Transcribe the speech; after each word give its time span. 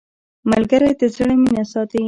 ملګری 0.51 0.91
د 0.99 1.03
زړه 1.15 1.33
مینه 1.41 1.63
ساتي 1.71 1.99